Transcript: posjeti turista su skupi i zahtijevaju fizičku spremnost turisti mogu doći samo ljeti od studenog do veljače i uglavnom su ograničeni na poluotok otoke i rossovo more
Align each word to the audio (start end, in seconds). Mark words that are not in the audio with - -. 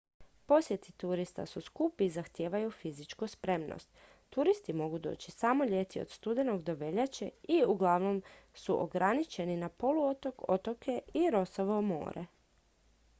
posjeti 0.45 0.91
turista 0.91 1.43
su 1.45 1.61
skupi 1.61 2.05
i 2.05 2.09
zahtijevaju 2.15 2.71
fizičku 2.77 3.27
spremnost 3.27 3.89
turisti 4.29 4.73
mogu 4.73 4.99
doći 4.99 5.31
samo 5.31 5.65
ljeti 5.65 5.99
od 6.05 6.09
studenog 6.09 6.63
do 6.63 6.73
veljače 6.73 7.29
i 7.47 7.63
uglavnom 7.67 8.21
su 8.53 8.83
ograničeni 8.83 9.57
na 9.57 9.69
poluotok 9.69 10.49
otoke 10.49 11.01
i 11.13 11.29
rossovo 11.29 11.81
more 11.81 12.25